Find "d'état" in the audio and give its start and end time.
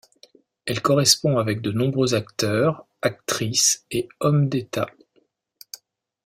4.49-4.89